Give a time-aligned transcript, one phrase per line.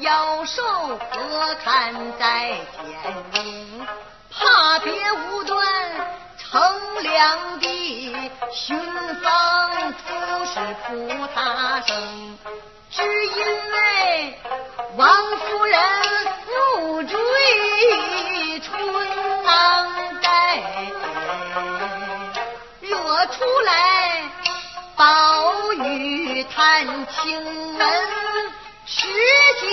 [0.00, 0.62] 妖兽
[1.10, 3.86] 何堪在天明，
[4.30, 5.62] 怕别无端
[6.38, 8.10] 乘凉地，
[8.50, 8.80] 寻
[9.22, 12.38] 芳不是菩萨生，
[12.90, 14.38] 只因为
[14.96, 15.78] 王夫人
[16.48, 18.82] 怒坠春
[19.44, 20.62] 囊袋，
[22.80, 24.22] 惹出来
[24.96, 27.42] 宝玉探亲
[27.76, 27.86] 门，
[28.86, 29.06] 十
[29.60, 29.69] 间。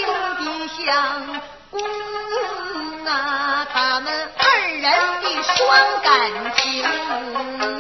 [0.86, 1.82] 相公
[3.06, 4.84] 啊他们二人
[5.24, 7.77] 的双感情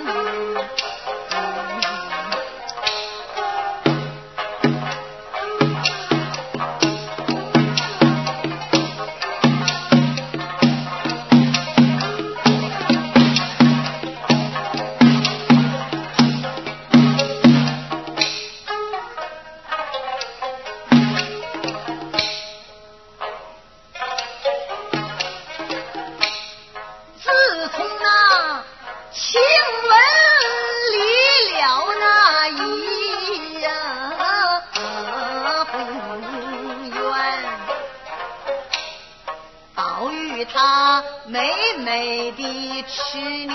[41.87, 43.49] 美的痴念，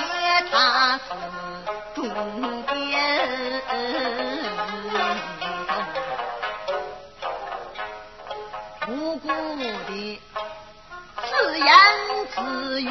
[0.51, 1.05] 他是
[1.95, 2.03] 中
[2.67, 3.63] 年，
[8.89, 10.23] 无辜的
[11.29, 11.69] 自言
[12.35, 12.89] 自语，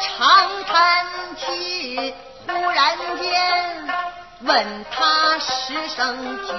[0.00, 2.14] 长叹气。
[2.46, 3.88] 忽然间，
[4.40, 6.50] 问他十声，九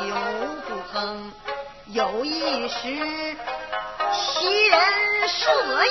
[0.68, 1.32] 不吭。
[1.88, 3.36] 有一时，
[4.14, 4.80] 袭人
[5.28, 5.90] 射月。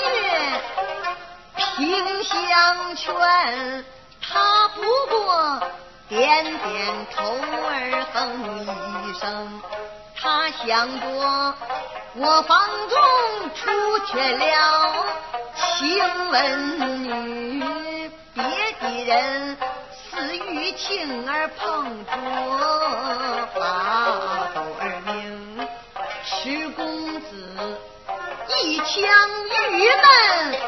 [1.76, 3.84] 听相劝，
[4.20, 5.62] 他不过
[6.08, 8.16] 点点头儿哼
[8.60, 9.62] 一声，
[10.20, 11.54] 他想过
[12.14, 12.98] 我房中
[13.54, 15.04] 出去了，
[15.56, 16.34] 请问
[17.04, 18.44] 女别
[18.80, 19.56] 的人
[19.94, 22.10] 似与庆儿碰着，
[23.58, 23.60] 把
[24.54, 25.66] 斗儿明
[26.24, 27.80] 迟公子
[28.62, 28.84] 一腔
[29.70, 30.60] 郁闷。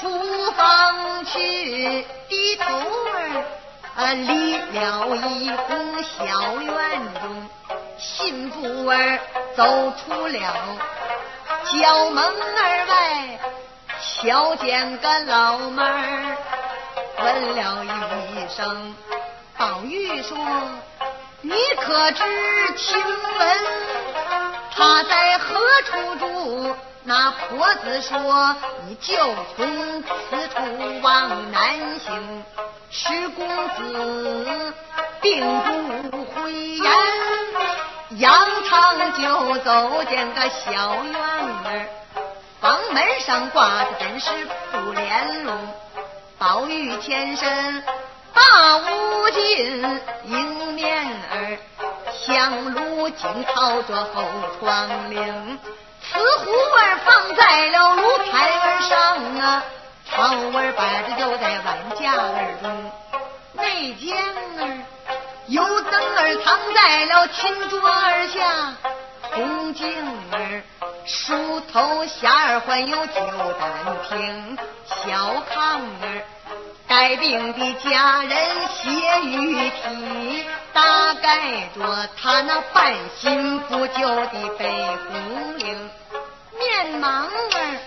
[0.00, 3.44] 厨房去，低头儿，
[3.96, 6.74] 啊，立了一户小院
[7.14, 7.48] 中，
[7.98, 9.18] 信步儿
[9.56, 10.38] 走出了
[11.64, 13.38] 角门儿外。
[13.98, 16.36] 瞧见跟老妹儿
[17.18, 17.82] 问了
[18.34, 18.94] 一声：
[19.56, 20.36] 宝玉说
[21.40, 22.22] ：‘你可知
[22.76, 23.58] 晴雯
[24.76, 26.76] 她在何处住？’
[27.08, 29.14] 那婆子说：“你就
[29.56, 32.42] 从此处往南行，
[32.90, 34.74] 十公子
[35.22, 35.40] 并
[36.10, 36.92] 不回言。
[38.18, 38.34] 杨
[38.64, 41.86] 长就走进个小院儿，
[42.60, 44.30] 房门上挂的本是
[44.72, 45.56] 布帘笼，
[46.38, 47.84] 宝玉前身
[48.34, 51.56] 大屋进迎面儿，
[52.26, 54.24] 香炉紧靠着后
[54.58, 55.56] 窗棂。”
[56.02, 59.62] 瓷壶儿放在了炉台儿上啊，
[60.08, 62.92] 茶壶儿摆着就在碗架儿中，
[63.52, 64.78] 内间儿
[65.48, 68.74] 油灯儿藏在了琴桌儿下，
[69.32, 69.86] 红镜
[70.32, 70.62] 儿
[71.04, 73.20] 梳头匣儿还有酒
[73.58, 73.70] 胆
[74.08, 76.22] 瓶，小炕儿。
[76.88, 78.38] 带病的家人
[78.68, 78.90] 写
[79.24, 84.70] 玉体，大概着他那半新不旧的北
[85.08, 85.90] 红岭，
[86.56, 87.78] 面盲儿，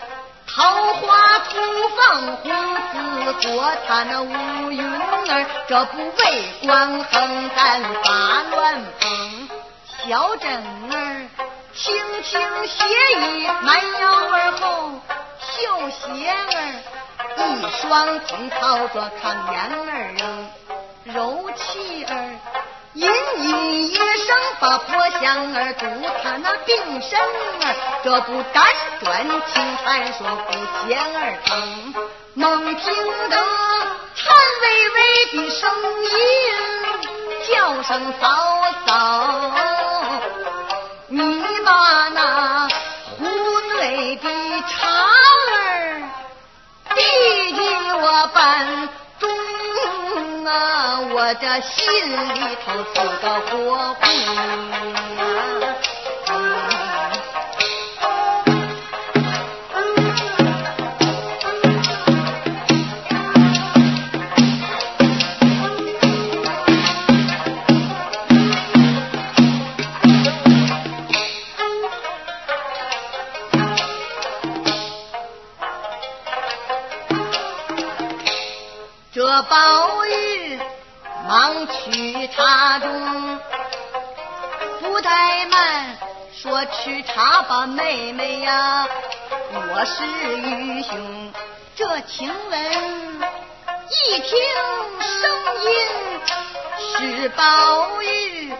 [0.46, 1.56] 桃花初
[1.96, 2.52] 放红，
[2.92, 9.50] 似火他那乌云儿，这不为官横干发乱蓬，
[10.06, 10.52] 小枕
[10.92, 11.28] 儿
[11.74, 12.84] 轻轻斜
[13.22, 14.92] 倚，蛮腰儿后
[15.40, 16.99] 绣鞋儿。
[17.40, 20.22] 一双通靠着炕沿儿扔，
[21.06, 22.12] 柔气儿
[22.94, 25.86] 隐隐一声把破香儿堵
[26.22, 28.66] 他那病身儿，这不辗
[29.00, 30.52] 转轻弹说不
[30.88, 31.94] 嫌儿疼，
[32.34, 32.94] 猛听
[33.30, 33.36] 得
[34.16, 34.98] 颤巍巍
[35.32, 35.70] 的声
[36.04, 36.12] 音，
[37.48, 38.26] 叫声嫂
[38.86, 38.90] 嫂。
[41.12, 42.20] 你把那
[48.28, 48.90] 半
[49.20, 49.30] 钟
[50.46, 51.86] 啊，我这心
[52.36, 54.06] 里头是个火红。
[55.18, 55.20] 啊
[87.68, 88.88] 妹妹呀，
[89.52, 90.06] 我是
[90.38, 91.34] 愚兄。
[91.76, 92.60] 这晴雯，
[93.90, 94.30] 一听
[95.00, 95.32] 声
[95.66, 95.70] 音
[96.98, 98.54] 是宝玉，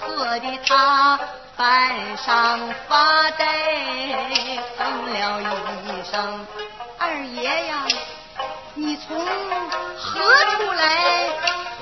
[0.00, 1.18] 喝的他
[1.56, 3.46] 半晌发呆，
[4.78, 5.40] 哼了
[5.84, 6.46] 一声，
[6.98, 7.86] 二爷呀。
[8.74, 9.24] 你从
[9.96, 10.20] 何
[10.56, 11.28] 处来？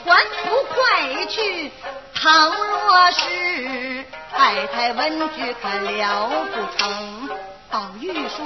[0.04, 1.70] 还不快去！
[2.14, 4.04] 倘若是
[4.34, 7.28] 太太闻句，可了不成。
[7.70, 8.44] 宝玉说：“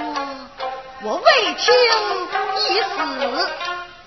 [1.03, 1.73] 我未听
[2.55, 2.95] 一死，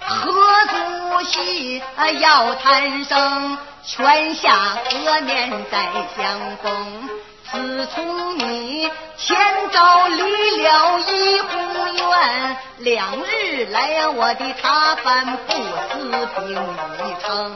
[0.00, 0.32] 何
[0.67, 1.82] 足惜？
[2.21, 7.09] 要谈生，泉下何年再相逢。”
[7.50, 9.37] 自从你前
[9.73, 17.53] 朝离了怡红院，两日来呀，我的茶饭不思病已成。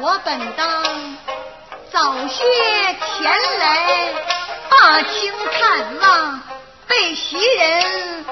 [0.00, 0.66] 我本当
[1.96, 2.44] 早些
[3.00, 3.24] 前
[3.58, 4.12] 来
[4.68, 6.42] 把情看望，
[6.86, 8.22] 被袭人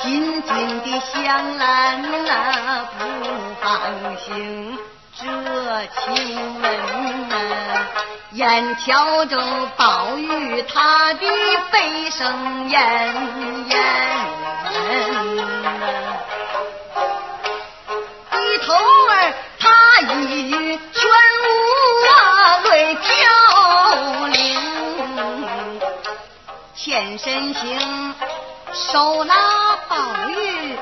[0.00, 3.04] 紧紧的相拦呐，不
[3.60, 3.68] 放
[4.16, 4.78] 心。
[5.20, 5.22] 这
[6.00, 7.34] 请问呐，
[8.32, 9.36] 眼瞧着
[9.76, 11.20] 宝玉他的
[11.70, 12.78] 悲声咽
[13.68, 13.72] 咽，
[18.30, 20.53] 低头儿他一
[27.18, 28.14] 身行
[28.72, 29.34] 手拿
[29.88, 30.78] 宝玉。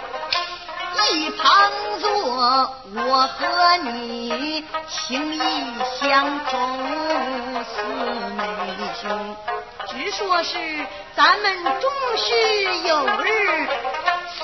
[1.11, 1.71] 一旁
[2.01, 5.41] 坐，我和你情意
[6.01, 7.83] 相通，四
[8.37, 8.45] 妹
[9.01, 9.37] 兄。
[9.89, 10.59] 只说是
[11.17, 13.69] 咱们终须有日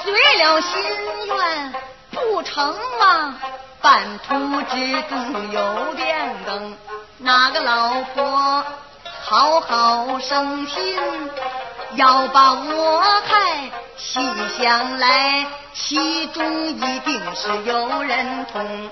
[0.03, 0.83] 随了心
[1.27, 1.75] 愿，
[2.11, 3.37] 不成吗？
[3.81, 6.77] 半途之中有变更，
[7.19, 8.65] 哪个老婆
[9.25, 11.31] 好好生心，
[11.95, 13.71] 要把我害？
[13.97, 14.21] 细
[14.59, 15.47] 想来。
[15.81, 18.91] 其中一定是有人同，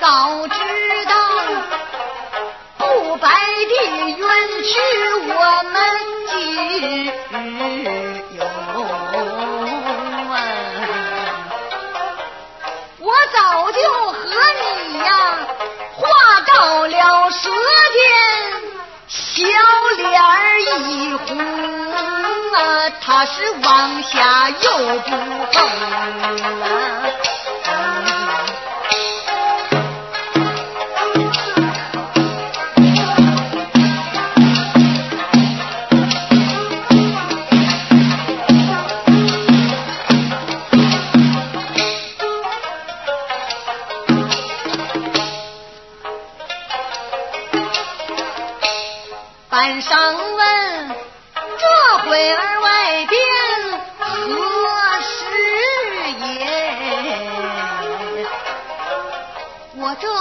[0.00, 0.54] 早知
[1.06, 1.12] 道
[2.78, 4.28] 不白的冤
[4.62, 4.72] 屈，
[5.26, 5.74] 我们
[6.30, 6.32] 今
[7.82, 7.84] 日
[8.38, 8.44] 有
[10.32, 10.36] 啊！
[13.00, 13.36] 我早
[13.72, 13.78] 就
[14.12, 14.22] 和
[14.60, 15.08] 你呀
[15.96, 16.00] 话
[16.46, 17.50] 到了舌
[23.06, 25.10] 他是往下又不
[25.52, 25.94] 横。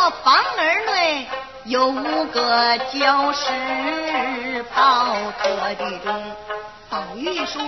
[0.10, 1.28] 房儿内
[1.66, 6.36] 有个教师跑特的中，
[6.90, 7.62] 宝玉说：“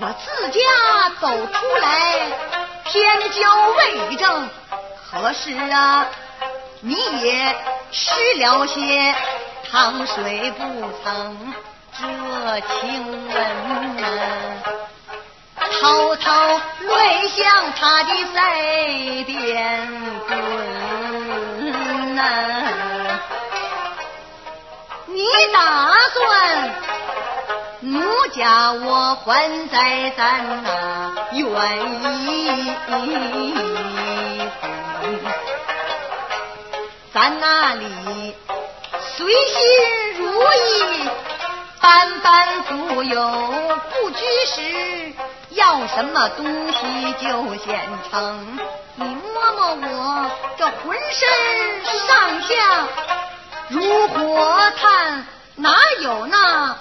[0.00, 0.60] 我自家
[1.20, 1.86] 走出来，
[2.84, 4.48] 天教未正，
[5.10, 6.06] 可是啊，
[6.80, 7.56] 你也
[7.90, 9.14] 吃了些
[9.70, 10.62] 汤水不
[11.02, 11.54] 曾？
[11.96, 12.04] 这
[12.80, 13.36] 请问，
[15.80, 19.88] 滔滔泪向他的腮边
[20.26, 20.83] 滚！
[25.06, 25.58] 你打
[26.12, 26.70] 算
[27.80, 30.66] 奴家我还在咱那
[31.32, 31.42] 愿
[32.22, 32.28] 意？
[37.12, 38.34] 咱那里
[39.16, 41.08] 随心如意，
[41.80, 43.20] 般般富有
[43.92, 45.14] 不拘时，
[45.50, 48.58] 要什么东西就现成。
[48.96, 51.26] 你摸摸我这浑身
[52.06, 52.88] 上下
[53.68, 56.76] 如火炭，哪有那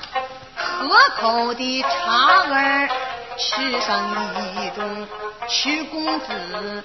[0.56, 0.88] 可
[1.20, 2.90] 口的茶儿？
[3.36, 4.12] 吃上
[4.56, 5.08] 一盅，
[5.50, 6.84] 屈公子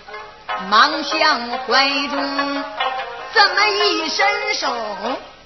[0.71, 2.65] 忙向怀中。
[3.35, 4.75] 这么一伸手，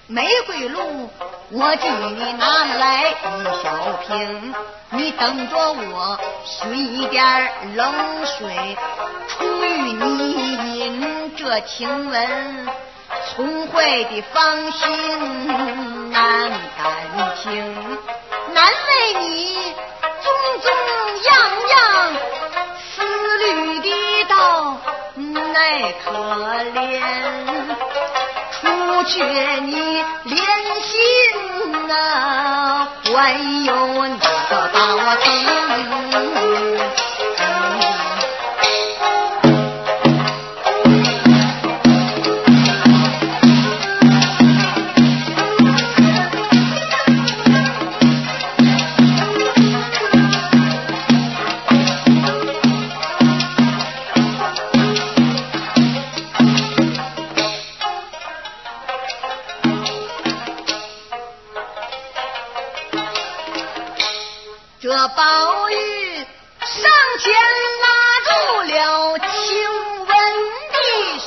[0.06, 1.10] 玫瑰露，
[1.50, 3.14] 我替你拿来一
[3.64, 4.54] 小瓶，
[4.90, 7.92] 你等着我寻一点冷
[8.24, 8.76] 水，
[9.26, 9.51] 出
[11.42, 12.68] 这晴雯，
[13.34, 17.50] 聪慧的芳心难感情，
[18.54, 19.74] 难为你
[20.22, 20.32] 种
[20.62, 20.70] 种
[21.24, 21.32] 样
[21.68, 21.74] 样
[22.94, 23.02] 思
[23.38, 23.88] 虑的
[24.28, 24.78] 到。
[25.52, 26.12] 奈可
[26.74, 27.02] 怜，
[28.52, 28.60] 除
[29.08, 29.24] 却
[29.64, 30.40] 你连
[30.80, 30.94] 心
[31.90, 33.10] 啊，还
[33.64, 33.70] 有
[34.06, 34.16] 那
[34.48, 35.16] 个把我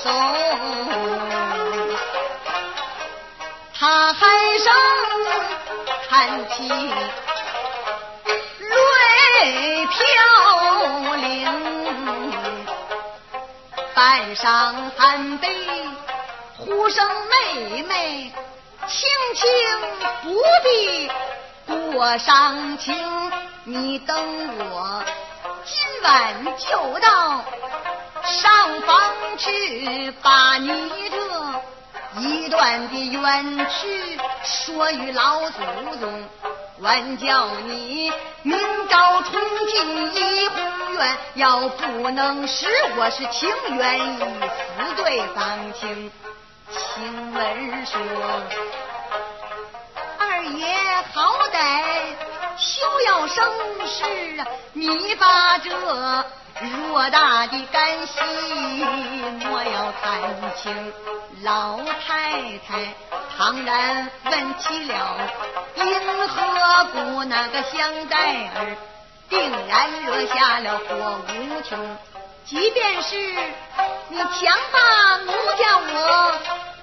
[0.05, 0.13] 动，
[3.73, 4.71] 他喊声
[6.07, 6.69] 叹气
[8.59, 9.95] 泪飘
[11.15, 11.27] 零，
[13.95, 15.49] 半晌半杯，
[16.55, 18.31] 呼声妹妹，
[18.87, 19.49] 轻轻
[20.21, 21.09] 不必
[21.67, 22.95] 过伤情。
[23.63, 24.15] 你等
[24.69, 25.03] 我
[25.65, 27.43] 今晚就到
[28.25, 30.67] 上房去，把你
[31.09, 35.59] 这一段的冤屈说与老祖
[35.99, 36.29] 宗。
[36.79, 42.67] 完叫你明朝重进怡红院，要不能使
[42.97, 44.25] 我是情愿一死
[44.97, 46.11] 对方情。
[46.69, 48.01] 请问说，
[50.17, 50.75] 二爷
[51.13, 51.83] 好歹
[52.57, 53.45] 休要生
[53.85, 54.03] 事，
[54.73, 55.69] 你把这。
[56.61, 58.13] 偌大的干系，
[59.43, 60.21] 莫要谈
[60.55, 60.93] 情。
[61.43, 62.93] 老太太
[63.37, 65.17] 倘然问起了
[65.75, 68.17] 因何故那个香袋
[68.55, 68.77] 儿，
[69.29, 71.97] 定然惹下了祸无穷。
[72.45, 73.17] 即便是
[74.07, 76.39] 你强把奴家我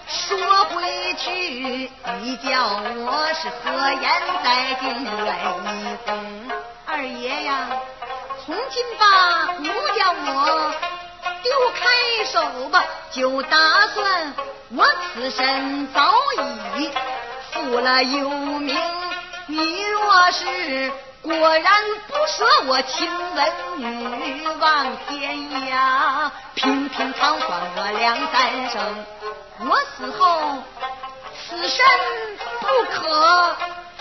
[0.06, 4.04] 说回去，你叫我是何言
[4.44, 5.26] 在京愿
[5.64, 6.10] 意哄
[6.84, 7.68] 二爷呀？
[8.44, 10.74] 从今把奴家我
[11.44, 14.34] 丢开手吧，就打算
[14.74, 14.84] 我
[15.14, 16.12] 此身早
[16.76, 16.90] 已
[17.52, 18.76] 负了幽冥。
[19.46, 21.72] 你若是果然
[22.08, 25.36] 不舍我亲吻女，望天
[25.70, 29.06] 涯平平常算我两三生。
[29.68, 30.58] 我死后
[31.48, 31.84] 此身
[32.60, 33.56] 不可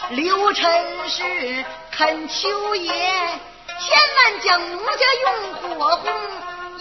[0.10, 3.40] 留尘世，恳求爷。
[3.86, 6.04] 千万将奴家用火红，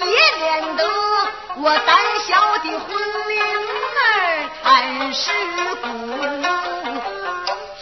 [0.07, 0.81] 也免得
[1.57, 1.89] 我胆
[2.27, 2.89] 小的魂
[3.29, 3.41] 灵
[3.97, 4.05] 儿
[4.63, 4.65] 贪
[5.15, 5.33] 尸
[5.83, 5.87] 骨。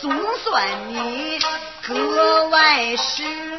[0.00, 1.40] 总算你
[1.86, 3.57] 格外是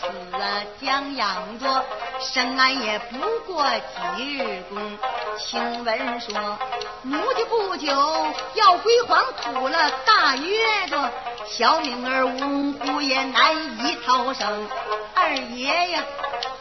[0.00, 1.84] 死了将养着，
[2.20, 3.64] 生安也不过
[4.16, 4.98] 几日功。
[5.38, 6.58] 听闻说，
[7.02, 7.86] 奴家不久
[8.54, 11.10] 要归黄土了，大约着
[11.46, 14.68] 小敏儿呜呼也难以逃生。
[15.14, 16.02] 二爷呀，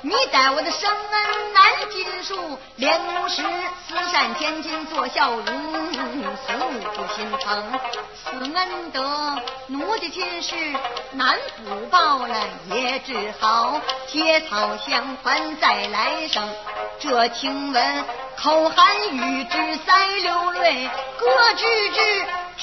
[0.05, 3.41] 你待我的生恩难尽数，练武师
[3.87, 6.51] 慈善天津做孝容，素
[6.93, 7.79] 不心疼。
[8.21, 10.55] 此恩德，奴的今世
[11.13, 12.35] 难补报了，
[12.75, 16.53] 也只好结草相还再来生。
[16.99, 18.05] 这听闻
[18.35, 19.57] 口含玉指
[19.87, 21.89] 腮流泪，各知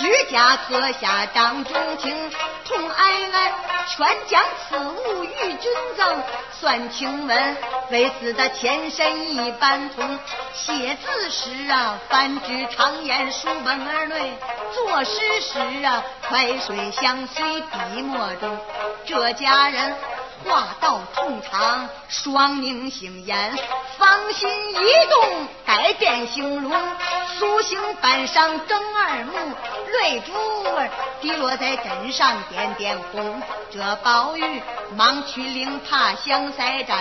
[0.00, 2.30] 之指甲刻下掌中情，
[2.64, 3.52] 痛哀哀
[3.86, 6.22] 全将此物与君赠，
[6.58, 7.56] 算请问
[7.90, 10.18] 为死的前身一般同。
[10.54, 14.30] 写字时啊，反之常言书本而内；
[14.72, 18.58] 作诗时啊，快水相随笔墨中。
[19.04, 19.94] 这家人。
[20.44, 23.58] 话到痛长，双凝星眼，
[23.98, 24.74] 芳心一
[25.10, 26.72] 动，改变形容。
[27.38, 29.32] 苏醒半晌睁二目，
[30.00, 30.32] 泪珠
[30.74, 30.88] 儿
[31.20, 33.40] 滴落在枕上，点点红。
[33.72, 34.62] 这宝玉
[34.96, 36.96] 忙去领帕香腮毡，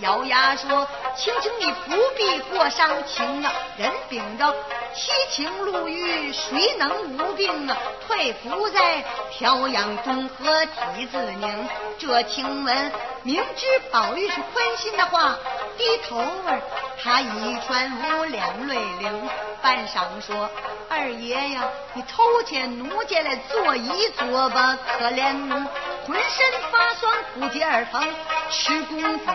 [0.00, 4.54] 咬牙说：“请请你不必过伤情啊，人病着，
[4.94, 7.76] 七情六欲，谁能无病啊？
[8.06, 11.68] 退伏在调养中和体自宁。
[11.98, 12.92] 这晴雯。”
[13.22, 15.36] 明知宝玉是宽心的话，
[15.76, 16.62] 低头儿，
[17.02, 19.10] 他一串无两泪流。
[19.60, 20.48] 半晌说
[20.88, 24.78] ：“二爷呀，你偷天奴家来坐一坐吧。
[24.98, 25.54] 可怜奴
[26.06, 28.02] 浑身发酸，不解而疼。
[28.48, 29.26] 赤公子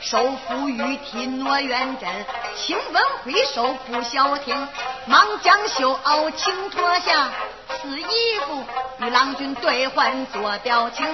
[0.00, 2.10] 手扶玉梯挪远阵，
[2.56, 4.68] 请问回首不消停，
[5.06, 7.30] 忙将袖袄轻脱下。”
[7.80, 8.64] 此衣服
[8.98, 11.06] 与郎君兑换做表情，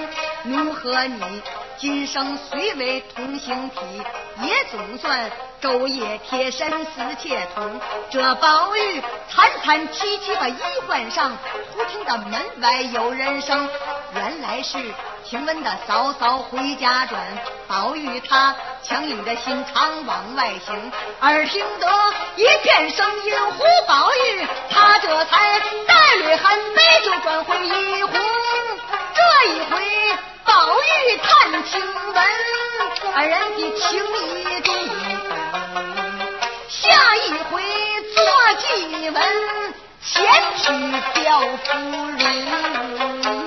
[0.43, 1.41] 奴和你
[1.77, 3.79] 今生虽为同心体，
[4.41, 5.29] 也总算
[5.61, 7.81] 昼夜贴身似切同。
[8.09, 11.37] 这宝玉惨惨戚戚把衣换上，
[11.73, 13.67] 忽听得门外有人声，
[14.13, 14.77] 原来是
[15.23, 17.21] 晴雯的嫂嫂回家转。
[17.67, 18.53] 宝玉他
[18.83, 20.91] 强硬着心肠往外行，
[21.21, 21.87] 耳听得
[22.35, 28.11] 一片声音呼宝玉，他这才带泪含悲就转回一哄。
[29.13, 29.21] 这
[29.51, 31.81] 一回宝玉探晴
[32.13, 32.21] 雯，
[33.15, 34.75] 二人的情谊中，
[36.67, 37.63] 下一回
[38.15, 38.19] 做
[38.59, 39.23] 祭文，
[40.03, 40.11] 前
[40.57, 40.63] 去
[41.13, 41.69] 吊夫
[42.17, 43.40] 人。